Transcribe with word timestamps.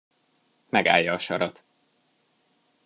Megállja 0.69 1.13
a 1.13 1.17
sarat. 1.17 1.63